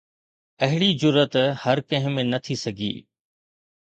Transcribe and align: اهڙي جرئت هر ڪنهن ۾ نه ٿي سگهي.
اهڙي 0.67 0.87
جرئت 1.01 1.35
هر 1.63 1.77
ڪنهن 1.89 2.15
۾ 2.19 2.23
نه 2.31 2.39
ٿي 2.45 2.55
سگهي. 2.63 2.91